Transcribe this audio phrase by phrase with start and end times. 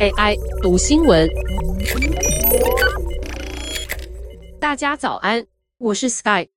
[0.00, 1.28] AI 读新闻，
[4.60, 5.46] 大家早安，
[5.78, 6.48] 我是 Sky。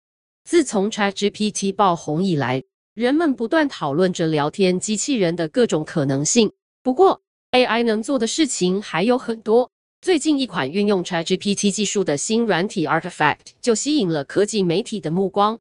[0.43, 2.63] 自从 ChatGPT 爆红以来，
[2.93, 6.51] 人们不断讨论着聊天机器人的各种可能性。
[6.83, 7.21] 不过
[7.51, 9.71] ，AI 能做的事情还有很多。
[10.01, 15.59] 最近，一款运用 ChatGPT 技术的新软体 Artifact 就吸引了科技媒体的目光。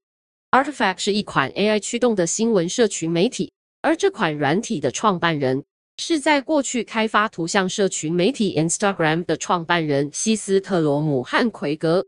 [0.50, 3.52] Artifact 是一款 AI 驱动的新闻社群媒体，
[3.82, 5.64] 而这款软体的创办人
[6.02, 12.06] 是在过去开发图像社群媒体 Instagram 的创办人希斯特罗姆和奎格。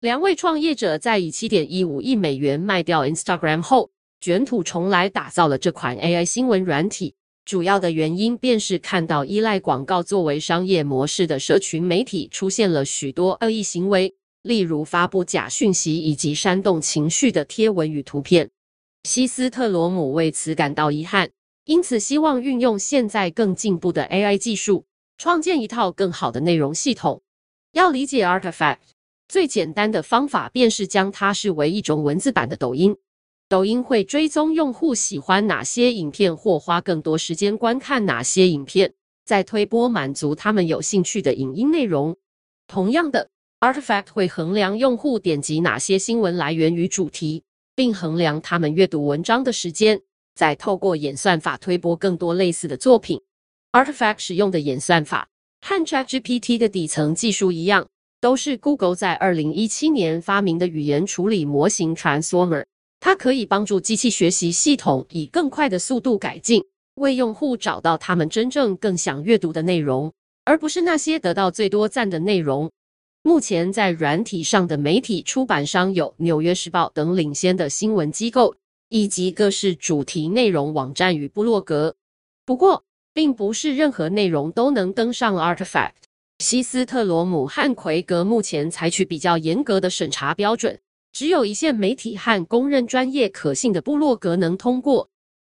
[0.00, 7.16] 两位创业者在以七点一五亿美元卖掉 Instagram 后，卷土重来，打造了这款 AI 新闻软体。
[7.44, 18.48] 主要的原因便是看到依赖广告作为商业模式的社群媒体出现了许多恶意行为，例如发布假讯息以及煽动情绪的贴文与图片。
[19.02, 21.28] 希斯特罗姆为此感到遗憾，
[21.64, 24.84] 因此希望运用现在更进步的 AI 技术，
[25.16, 27.22] 创建一套更好的内容系统。
[27.72, 28.78] 要理解 Artifact，
[29.28, 32.96] 最简单的方法便是将它视为一种文字版的抖音。
[33.48, 38.92] 抖音会追踪用户喜欢哪些影片，或花更多时间观看哪些影片，
[39.24, 42.16] 再推播满足他们有兴趣的影音内容。
[42.66, 47.44] 同样的，Artifact 会衡量用户点击哪些新闻来源与主题，
[47.74, 50.02] 并衡量他们阅读文章的时间，
[50.34, 53.20] 再透过演算法推播更多类似的作品。
[53.72, 55.28] Artifact 使用的演算法
[55.60, 57.88] 和 ChatGPT 的底层技术一样，
[58.20, 62.64] 都是 Google 在2017年发明的语言处理模型 Transformer。
[63.00, 70.12] 它可以帮助机器学习系统以更快的速度改进，为用户找到他们真正更想阅读的内容，
[70.44, 72.70] 而不是那些得到最多赞的内容。
[73.22, 78.54] 目前在软体上的媒体出版商有《纽约时报》等领先的新闻机构，
[78.88, 81.96] 以及各式主题内容网站与部落格。
[82.44, 85.92] 不过，并不是任何内容都能登上 Artifact。
[86.38, 90.80] 西斯特罗姆和奎格目前采取比较严格的审查标准。
[91.12, 95.08] 只有一线媒体和公认专业可信的部落格能通过。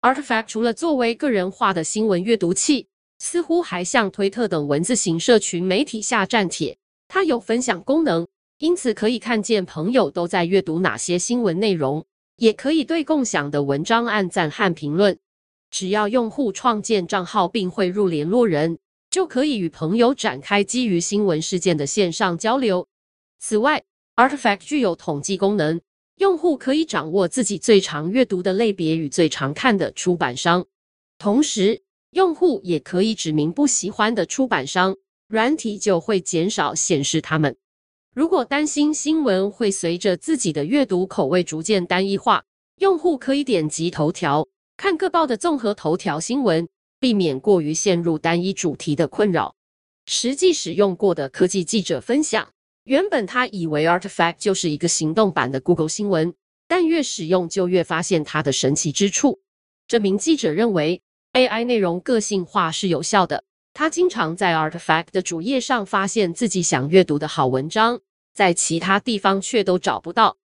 [0.02, 6.76] Artifact 除了作为个人化的新闻阅读器，似乎还向推特等文字型社群媒体下战帖。
[7.08, 8.28] 它有分享功能，
[8.58, 12.04] 因此可以看见朋友都在阅读哪些新闻内容，
[12.36, 15.18] 也可以对共享的文章按赞和评论。
[15.70, 18.78] 只要用户创建账号并汇入联络人，
[19.10, 22.86] 就可以与朋友展开基于新闻事件的线上交流。
[23.38, 23.82] 此外
[24.14, 25.80] ，Artifact 具有统计功能，
[26.16, 30.64] 用户可以掌握自己最常阅读的类别与最常看的出版商。
[31.18, 34.96] 同时，用户也可以指明不喜欢的出版商，
[35.28, 37.56] 软体就会减少显示他们。
[38.16, 42.42] 如果担心新闻会随着自己的阅读口味逐渐单一化，
[42.76, 46.66] 用户可以点击头条，看各报的综合头条新闻，
[46.98, 49.54] 避免过于陷入单一主题的困扰。
[50.06, 52.48] 实际使用过的科技记者分享。
[52.84, 56.32] 原本他以为 Artifact 就是一个行动版的 Google 新闻，
[56.66, 59.40] 但越使用就越发现它的神奇之处。
[59.86, 61.02] 这名记者认为
[61.34, 63.44] ，AI 内容个性化是有效的。
[63.78, 68.00] 他经常在 Artifact 的主页上发现自己想阅读的好文章，
[68.32, 70.38] 在其他地方却都找不到。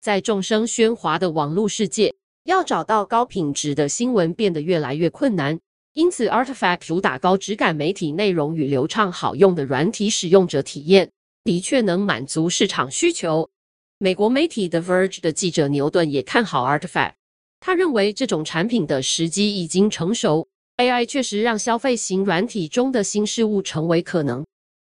[0.00, 5.60] 在众生喧哗的网络世界，要找到高品质的新闻变得越来越困难。
[5.92, 11.10] 因此，Artifact 主打高质感媒体内容与流畅好用的软体使用者体验。
[11.44, 13.50] 的确能满足市场需求。
[13.98, 17.12] 美国媒体 The Verge 的记者牛顿也看好 Artifact，
[17.60, 20.48] 他认为这种产品的时机已经成熟。
[20.78, 24.46] AI 确实让消费型软体中的新事物成为可能。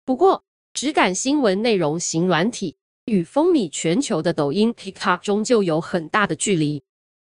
[0.04, 0.42] 不过，
[0.72, 2.74] 只感新闻内容型软体
[3.04, 6.82] 与风靡全球的抖音 TikTok 终究有很大的距离。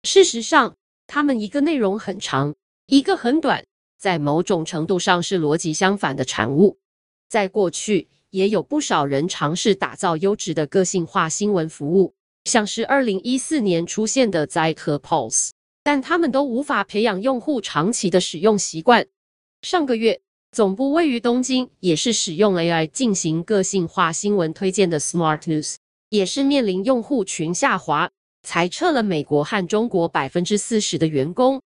[0.03, 0.73] 事实上，
[1.05, 2.55] 它们一个内容很长，
[2.87, 3.65] 一个很短，
[3.99, 6.77] 在某种程度上是逻辑相反的产物。
[7.27, 12.13] 在过去，也有不少人尝试打造优质的个性化新闻服务，
[12.45, 15.49] 像是二零一四年出现的 Zeit 和 Pulse，
[15.85, 19.05] 但他们都无法培养用户长期的使用习惯。
[19.61, 20.19] 上个月，
[20.51, 25.75] 总部位于东京，也是使用 AI 进行个性化新闻推荐的 Smart News，
[26.09, 28.09] 也是面临用户群下滑，
[28.41, 31.61] 裁撤了美国和中国百分之四十的员工。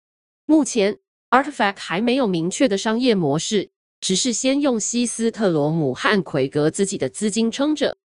[0.46, 0.98] 目前
[1.30, 3.70] ，Artifact 还没有明确的商业模式。
[4.00, 7.96] 只是先用希斯特罗姆和奎格自己的资金撑着，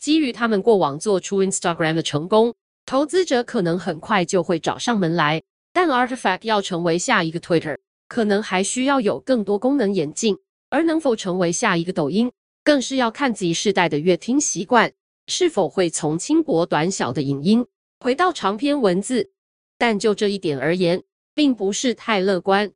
[0.00, 2.54] 基于他们过往做出 Instagram 的成功，
[2.86, 5.42] 投资者可能很快就会找上门来。
[5.72, 7.78] 但 Artifact 要成为下一个 Twitter，
[8.08, 10.36] 可能还需要有更多功能演进，
[10.68, 12.32] 而能否成为下一个抖音，
[12.64, 14.92] 更是要看 Z 世代的阅听习惯，
[15.26, 17.66] 是否会从轻薄短小的影音
[18.00, 19.30] 回到长篇文字。
[19.78, 21.02] 但就这一点而言，
[21.34, 22.70] 并不是太乐观。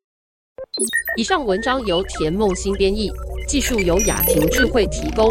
[1.18, 3.10] 以上文章由田梦欣编译，
[3.46, 5.30] 技术由雅婷智慧提供。